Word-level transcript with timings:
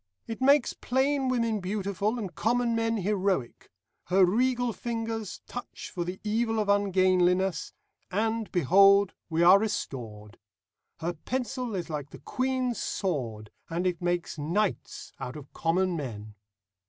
It 0.25 0.41
makes 0.41 0.73
plain 0.73 1.29
women 1.29 1.59
beautiful, 1.59 2.17
and 2.17 2.33
common 2.33 2.75
men 2.75 2.97
heroic. 2.97 3.69
Her 4.05 4.25
regal 4.25 4.73
fingers 4.73 5.41
touch 5.45 5.91
for 5.93 6.03
the 6.03 6.19
evil 6.23 6.57
of 6.57 6.69
ungainliness, 6.69 7.71
and, 8.09 8.51
behold, 8.51 9.13
we 9.29 9.43
are 9.43 9.59
restored. 9.59 10.39
Her 11.01 11.13
pencil 11.13 11.75
is 11.75 11.87
like 11.91 12.09
the 12.09 12.17
Queen's 12.19 12.81
sword, 12.81 13.51
and 13.69 13.85
it 13.85 14.01
makes 14.01 14.39
knights 14.39 15.13
out 15.19 15.35
of 15.35 15.53
common 15.53 15.95
men. 15.95 16.33